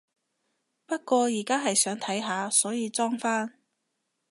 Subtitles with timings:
[0.87, 3.59] 不過而家係想睇下，所以裝返